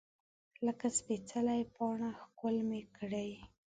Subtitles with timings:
[0.65, 3.29] لکه سپیڅلې پاڼه ښکل مې کړې